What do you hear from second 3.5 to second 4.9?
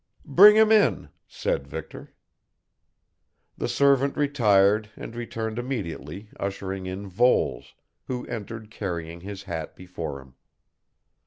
The servant retired